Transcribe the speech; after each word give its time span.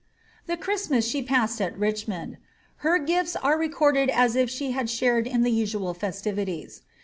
The 0.47 0.57
Christmas 0.57 1.05
she 1.05 1.21
passed 1.21 1.61
at 1.61 1.77
Richmond; 1.77 2.37
her 2.77 2.97
glAs 2.97 3.35
are 3.35 3.55
recorded 3.55 4.09
as 4.09 4.35
if 4.35 4.49
she 4.49 4.71
had 4.71 4.89
shared 4.89 5.27
in 5.27 5.43
the 5.43 5.51
usual 5.51 5.93
festivities. 5.93 6.81